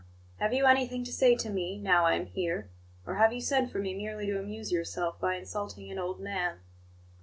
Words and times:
Have 0.39 0.51
you 0.51 0.65
anything 0.65 1.03
to 1.03 1.13
say 1.13 1.35
to 1.35 1.51
me, 1.51 1.77
now 1.77 2.05
I 2.07 2.15
am 2.15 2.25
here; 2.25 2.71
or 3.05 3.17
have 3.17 3.31
you 3.31 3.39
sent 3.39 3.71
for 3.71 3.77
me 3.77 3.93
merely 3.93 4.25
to 4.25 4.39
amuse 4.39 4.71
yourself 4.71 5.19
by 5.19 5.35
insulting 5.35 5.91
an 5.91 5.99
old 5.99 6.19
man?" 6.19 6.57